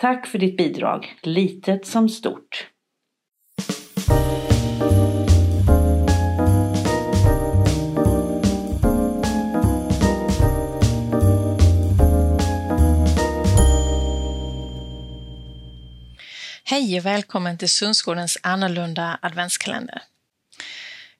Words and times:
Tack 0.00 0.26
för 0.26 0.38
ditt 0.38 0.56
bidrag, 0.56 1.16
litet 1.22 1.86
som 1.86 2.08
stort. 2.08 2.66
Hej 16.64 16.98
och 16.98 17.06
välkommen 17.06 17.58
till 17.58 17.68
Sundsgårdens 17.68 18.38
annorlunda 18.42 19.18
adventskalender. 19.22 20.02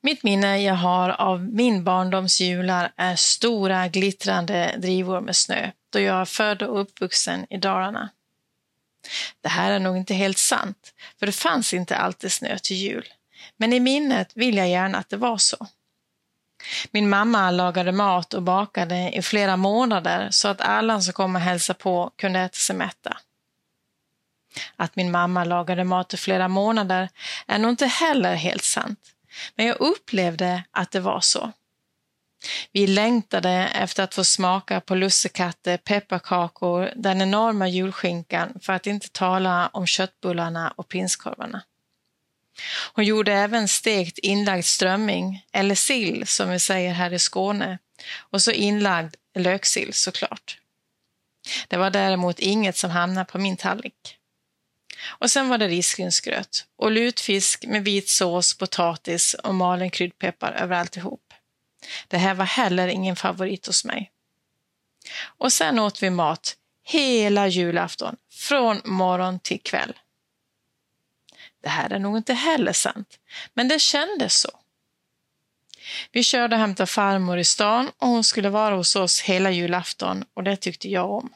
Mitt 0.00 0.22
minne 0.22 0.62
jag 0.62 0.74
har 0.74 1.08
av 1.08 1.44
min 1.44 1.84
barndoms 1.84 2.40
jular 2.40 2.92
är 2.96 3.16
stora 3.16 3.88
glittrande 3.88 4.74
drivor 4.78 5.20
med 5.20 5.36
snö 5.36 5.70
då 5.92 6.00
jag 6.00 6.20
är 6.20 6.24
född 6.24 6.62
och 6.62 6.80
uppvuxen 6.80 7.46
i 7.50 7.56
Dalarna. 7.56 8.10
Det 9.40 9.48
här 9.48 9.70
är 9.70 9.78
nog 9.78 9.96
inte 9.96 10.14
helt 10.14 10.38
sant, 10.38 10.94
för 11.18 11.26
det 11.26 11.32
fanns 11.32 11.74
inte 11.74 11.96
alltid 11.96 12.32
snö 12.32 12.58
till 12.58 12.76
jul. 12.76 13.08
Men 13.56 13.72
i 13.72 13.80
minnet 13.80 14.32
vill 14.34 14.56
jag 14.56 14.68
gärna 14.68 14.98
att 14.98 15.08
det 15.08 15.16
var 15.16 15.38
så. 15.38 15.66
Min 16.90 17.08
mamma 17.08 17.50
lagade 17.50 17.92
mat 17.92 18.34
och 18.34 18.42
bakade 18.42 19.10
i 19.10 19.22
flera 19.22 19.56
månader 19.56 20.28
så 20.30 20.48
att 20.48 20.60
alla 20.60 21.00
som 21.00 21.12
kom 21.12 21.34
och 21.34 21.40
hälsade 21.40 21.78
på 21.78 22.12
kunde 22.16 22.40
äta 22.40 22.56
sig 22.56 22.76
mätta. 22.76 23.16
Att 24.76 24.96
min 24.96 25.10
mamma 25.10 25.44
lagade 25.44 25.84
mat 25.84 26.14
i 26.14 26.16
flera 26.16 26.48
månader 26.48 27.08
är 27.46 27.58
nog 27.58 27.70
inte 27.70 27.86
heller 27.86 28.34
helt 28.34 28.64
sant, 28.64 29.00
men 29.54 29.66
jag 29.66 29.80
upplevde 29.80 30.64
att 30.70 30.90
det 30.90 31.00
var 31.00 31.20
så. 31.20 31.52
Vi 32.72 32.86
längtade 32.86 33.50
efter 33.74 34.02
att 34.02 34.14
få 34.14 34.24
smaka 34.24 34.80
på 34.80 34.94
lussekatter, 34.94 35.76
pepparkakor, 35.76 36.90
den 36.96 37.22
enorma 37.22 37.68
julskinkan, 37.68 38.58
för 38.62 38.72
att 38.72 38.86
inte 38.86 39.08
tala 39.08 39.68
om 39.68 39.86
köttbullarna 39.86 40.74
och 40.76 40.88
prinskorvarna. 40.88 41.62
Hon 42.94 43.04
gjorde 43.04 43.32
även 43.32 43.68
stekt 43.68 44.18
inlagd 44.18 44.64
strömming, 44.64 45.44
eller 45.52 45.74
sill 45.74 46.26
som 46.26 46.50
vi 46.50 46.58
säger 46.58 46.92
här 46.92 47.12
i 47.12 47.18
Skåne, 47.18 47.78
och 48.18 48.42
så 48.42 48.50
inlagd 48.50 49.14
löksill 49.34 49.94
såklart. 49.94 50.58
Det 51.68 51.76
var 51.76 51.90
däremot 51.90 52.38
inget 52.38 52.76
som 52.76 52.90
hamnade 52.90 53.24
på 53.24 53.38
min 53.38 53.56
tallrik. 53.56 54.16
Och 55.08 55.30
sen 55.30 55.48
var 55.48 55.58
det 55.58 55.68
risgrynsgröt 55.68 56.64
och 56.76 56.90
lutfisk 56.90 57.64
med 57.66 57.84
vit 57.84 58.08
sås, 58.08 58.58
potatis 58.58 59.34
och 59.34 59.54
malen 59.54 59.90
kryddpeppar 59.90 60.52
över 60.52 60.76
alltihop. 60.76 61.29
Det 62.08 62.18
här 62.18 62.34
var 62.34 62.44
heller 62.44 62.88
ingen 62.88 63.16
favorit 63.16 63.66
hos 63.66 63.84
mig. 63.84 64.10
Och 65.22 65.52
sen 65.52 65.78
åt 65.78 66.02
vi 66.02 66.10
mat 66.10 66.56
hela 66.84 67.48
julafton, 67.48 68.16
från 68.30 68.80
morgon 68.84 69.40
till 69.40 69.60
kväll. 69.60 69.92
Det 71.62 71.68
här 71.68 71.90
är 71.92 71.98
nog 71.98 72.16
inte 72.16 72.34
heller 72.34 72.72
sant, 72.72 73.18
men 73.54 73.68
det 73.68 73.78
kändes 73.78 74.40
så. 74.40 74.50
Vi 76.12 76.24
körde 76.24 76.56
och 76.56 76.60
hämtade 76.60 76.86
farmor 76.86 77.38
i 77.38 77.44
stan 77.44 77.90
och 77.98 78.08
hon 78.08 78.24
skulle 78.24 78.48
vara 78.48 78.74
hos 78.74 78.96
oss 78.96 79.20
hela 79.20 79.50
julafton 79.50 80.24
och 80.34 80.44
det 80.44 80.56
tyckte 80.56 80.88
jag 80.88 81.10
om. 81.10 81.34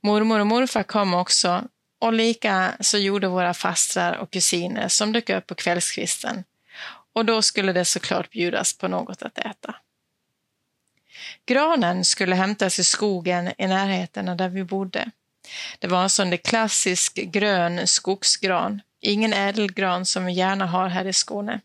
Mormor 0.00 0.40
och 0.40 0.46
morfar 0.46 0.82
kom 0.82 1.14
också 1.14 1.64
och 1.98 2.12
lika 2.12 2.76
så 2.80 2.98
gjorde 2.98 3.28
våra 3.28 3.54
fastrar 3.54 4.16
och 4.16 4.30
kusiner 4.30 4.88
som 4.88 5.12
dök 5.12 5.30
upp 5.30 5.46
på 5.46 5.54
kvällskvisten 5.54 6.44
och 7.20 7.26
då 7.26 7.42
skulle 7.42 7.72
det 7.72 7.84
såklart 7.84 8.30
bjudas 8.30 8.78
på 8.78 8.88
något 8.88 9.22
att 9.22 9.38
äta. 9.38 9.74
Granen 11.46 12.04
skulle 12.04 12.34
hämtas 12.34 12.78
i 12.78 12.84
skogen 12.84 13.52
i 13.58 13.66
närheten 13.66 14.28
av 14.28 14.36
där 14.36 14.48
vi 14.48 14.64
bodde. 14.64 15.10
Det 15.78 15.86
var 15.86 16.02
en 16.02 16.10
sån 16.10 16.30
där 16.30 16.36
klassisk 16.36 17.14
grön 17.14 17.86
skogsgran, 17.86 18.80
ingen 19.00 19.32
ädelgran 19.32 20.06
som 20.06 20.24
vi 20.24 20.32
gärna 20.32 20.66
har 20.66 20.88
här 20.88 21.04
i 21.04 21.12
Skåne. 21.12 21.60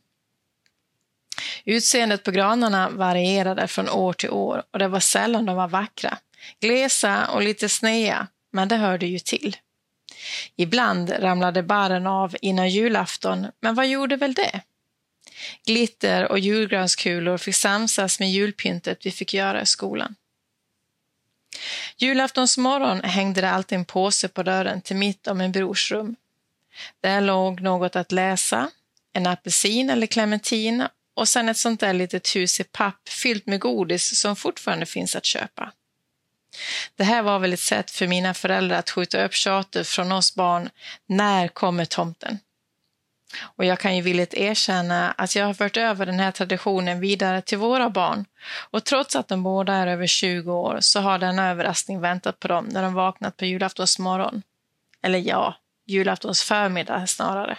Utseendet 1.66 2.24
på 2.24 2.32
granarna 2.32 2.90
varierade 2.90 3.68
från 3.68 3.90
år 3.90 4.14
till 4.14 4.30
år 4.30 4.64
och 4.72 4.80
det 4.80 4.88
var 4.88 5.00
sällan 5.00 5.46
de 5.46 5.56
var 5.56 5.68
vackra. 5.68 6.18
Glesa 6.60 7.28
och 7.28 7.42
lite 7.42 7.70
snea, 7.70 8.28
men 8.52 8.68
det 8.68 8.76
hörde 8.76 9.06
ju 9.06 9.20
till. 9.20 9.58
Ibland 10.56 11.10
ramlade 11.20 11.64
barren 11.64 12.08
av 12.08 12.36
innan 12.42 12.70
julafton, 12.70 13.48
men 13.60 13.76
vad 13.76 13.88
gjorde 13.88 14.16
väl 14.16 14.34
det? 14.34 14.62
Glitter 15.66 16.32
och 16.32 16.40
julgranskulor 16.40 17.38
fick 17.38 17.56
samsas 17.56 18.20
med 18.20 18.32
julpyntet 18.32 19.06
vi 19.06 19.12
fick 19.12 19.34
göra 19.34 19.62
i 19.62 19.66
skolan. 19.66 20.16
Julaftons 21.98 22.58
morgon 22.58 23.02
hängde 23.04 23.42
det 23.42 23.50
alltid 23.50 23.78
en 23.78 23.86
påse 23.86 24.28
på 24.28 24.44
dörren 24.44 24.82
till 24.82 24.96
mitt 24.96 25.28
och 25.28 25.38
min 25.38 25.52
brors 25.52 25.92
rum. 25.92 26.16
Där 27.02 27.22
låg 27.22 27.62
något 27.62 27.96
att 27.96 28.12
läsa, 28.12 28.72
en 29.14 29.28
apelsin 29.28 29.90
eller 29.90 30.08
clementin 30.08 30.88
och 31.16 31.30
sen 31.30 31.50
ett 31.50 31.58
sånt 31.58 31.80
där 31.80 31.94
litet 31.94 32.36
hus 32.36 32.60
i 32.60 32.64
papp 32.64 33.10
fyllt 33.10 33.46
med 33.46 33.60
godis 33.60 34.20
som 34.20 34.36
fortfarande 34.36 34.86
finns 34.86 35.16
att 35.16 35.26
köpa. 35.26 35.72
Det 36.96 37.04
här 37.04 37.22
var 37.22 37.40
väl 37.40 37.54
ett 37.54 37.60
sätt 37.60 37.92
för 37.92 38.08
mina 38.08 38.34
föräldrar 38.34 38.78
att 38.78 38.90
skjuta 38.90 39.26
upp 39.26 39.34
tjatet 39.34 39.88
från 39.88 40.12
oss 40.12 40.36
barn. 40.36 40.70
När 41.06 41.48
kommer 41.48 41.86
tomten? 41.86 42.40
Och 43.40 43.66
jag 43.66 43.80
kan 43.80 43.96
ju 43.96 44.02
villigt 44.02 44.34
erkänna 44.34 45.12
att 45.12 45.36
jag 45.36 45.46
har 45.46 45.54
fört 45.54 45.78
över 45.78 46.06
den 46.06 46.20
här 46.20 46.32
traditionen 46.32 47.00
vidare 47.00 47.42
till 47.42 47.58
våra 47.58 47.90
barn. 47.90 48.26
Och 48.72 48.84
trots 48.84 49.16
att 49.16 49.28
de 49.28 49.44
båda 49.44 49.74
är 49.74 49.88
över 49.88 50.08
20 50.08 50.54
år 50.54 50.78
så 50.82 51.00
har 51.00 51.20
denna 51.20 51.50
överraskning 51.50 52.00
väntat 52.00 52.40
på 52.40 52.48
dem 52.48 52.66
när 52.66 52.82
de 52.82 52.94
vaknat 52.94 53.38
på 53.38 53.46
julaftons 53.46 54.00
morgon. 54.00 54.42
Eller 55.02 55.20
ja, 55.20 55.56
julaftons 55.86 56.44
förmiddag 56.44 57.08
snarare. 57.08 57.58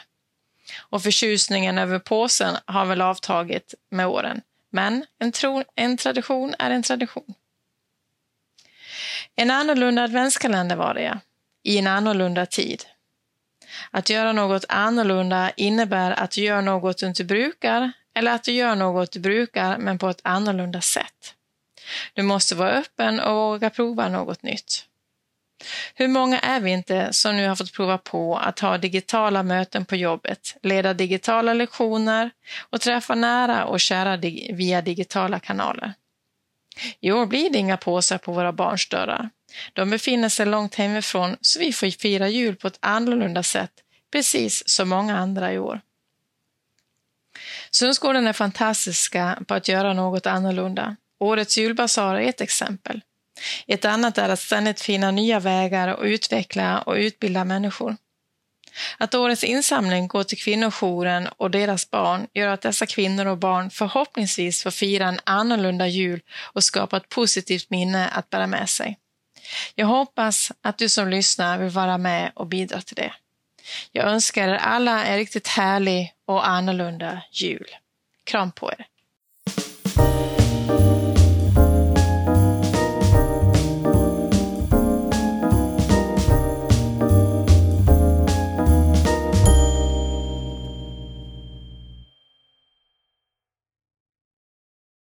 Och 0.80 1.02
förtjusningen 1.02 1.78
över 1.78 1.98
påsen 1.98 2.56
har 2.64 2.84
väl 2.84 3.02
avtagit 3.02 3.74
med 3.90 4.06
åren. 4.06 4.40
Men 4.70 5.06
en, 5.18 5.32
tro, 5.32 5.64
en 5.74 5.96
tradition 5.96 6.54
är 6.58 6.70
en 6.70 6.82
tradition. 6.82 7.34
En 9.36 9.50
annorlunda 9.50 10.02
adventskalender 10.02 10.76
var 10.76 10.94
det, 10.94 11.02
ja. 11.02 11.18
I 11.62 11.78
en 11.78 11.86
annorlunda 11.86 12.46
tid. 12.46 12.84
Att 13.90 14.10
göra 14.10 14.32
något 14.32 14.64
annorlunda 14.68 15.50
innebär 15.56 16.10
att 16.10 16.30
du 16.30 16.40
gör 16.40 16.62
något 16.62 16.98
du 16.98 17.06
inte 17.06 17.24
brukar 17.24 17.92
eller 18.14 18.34
att 18.34 18.44
du 18.44 18.52
gör 18.52 18.74
något 18.74 19.12
du 19.12 19.20
brukar 19.20 19.78
men 19.78 19.98
på 19.98 20.08
ett 20.08 20.20
annorlunda 20.22 20.80
sätt. 20.80 21.34
Du 22.14 22.22
måste 22.22 22.54
vara 22.54 22.70
öppen 22.70 23.20
och 23.20 23.34
våga 23.34 23.70
prova 23.70 24.08
något 24.08 24.42
nytt. 24.42 24.84
Hur 25.94 26.08
många 26.08 26.38
är 26.38 26.60
vi 26.60 26.70
inte 26.70 27.12
som 27.12 27.36
nu 27.36 27.48
har 27.48 27.56
fått 27.56 27.72
prova 27.72 27.98
på 27.98 28.36
att 28.36 28.60
ha 28.60 28.78
digitala 28.78 29.42
möten 29.42 29.84
på 29.84 29.96
jobbet, 29.96 30.56
leda 30.62 30.94
digitala 30.94 31.54
lektioner 31.54 32.30
och 32.70 32.80
träffa 32.80 33.14
nära 33.14 33.64
och 33.64 33.80
kära 33.80 34.16
via 34.52 34.82
digitala 34.82 35.40
kanaler? 35.40 35.94
I 37.00 37.12
år 37.12 37.26
blir 37.26 37.50
det 37.50 37.58
inga 37.58 37.76
påsar 37.76 38.18
på 38.18 38.32
våra 38.32 38.52
barns 38.52 38.88
dörrar. 38.88 39.30
De 39.72 39.90
befinner 39.90 40.28
sig 40.28 40.46
långt 40.46 40.74
hemifrån 40.74 41.36
så 41.40 41.58
vi 41.58 41.72
får 41.72 41.90
fira 41.90 42.28
jul 42.28 42.56
på 42.56 42.68
ett 42.68 42.78
annorlunda 42.80 43.42
sätt, 43.42 43.72
precis 44.12 44.68
som 44.68 44.88
många 44.88 45.18
andra 45.18 45.52
i 45.52 45.58
år. 45.58 45.80
Sundsgården 47.70 48.26
är 48.26 48.32
fantastiska 48.32 49.38
på 49.48 49.54
att 49.54 49.68
göra 49.68 49.92
något 49.92 50.26
annorlunda. 50.26 50.96
Årets 51.18 51.58
julbasar 51.58 52.14
är 52.14 52.28
ett 52.28 52.40
exempel. 52.40 53.00
Ett 53.66 53.84
annat 53.84 54.18
är 54.18 54.28
att 54.28 54.40
ständigt 54.40 54.80
finna 54.80 55.10
nya 55.10 55.40
vägar 55.40 55.88
och 55.88 56.04
utveckla 56.04 56.80
och 56.80 56.94
utbilda 56.94 57.44
människor. 57.44 57.96
Att 58.98 59.14
årets 59.14 59.44
insamling 59.44 60.08
går 60.08 60.24
till 60.24 60.38
kvinnojouren 60.38 61.28
och 61.36 61.50
deras 61.50 61.90
barn 61.90 62.26
gör 62.34 62.48
att 62.48 62.60
dessa 62.60 62.86
kvinnor 62.86 63.26
och 63.26 63.38
barn 63.38 63.70
förhoppningsvis 63.70 64.62
får 64.62 64.70
fira 64.70 65.08
en 65.08 65.20
annorlunda 65.24 65.86
jul 65.86 66.20
och 66.52 66.64
skapa 66.64 66.96
ett 66.96 67.08
positivt 67.08 67.70
minne 67.70 68.08
att 68.08 68.30
bära 68.30 68.46
med 68.46 68.68
sig. 68.68 68.98
Jag 69.74 69.86
hoppas 69.86 70.52
att 70.62 70.78
du 70.78 70.88
som 70.88 71.08
lyssnar 71.08 71.58
vill 71.58 71.70
vara 71.70 71.98
med 71.98 72.32
och 72.34 72.46
bidra 72.46 72.80
till 72.80 72.96
det. 72.96 73.12
Jag 73.92 74.06
önskar 74.06 74.48
er 74.48 74.54
alla 74.54 75.04
en 75.04 75.16
riktigt 75.16 75.48
härlig 75.48 76.12
och 76.26 76.48
annorlunda 76.48 77.22
jul. 77.32 77.66
Kram 78.24 78.52
på 78.52 78.72
er! 78.72 78.86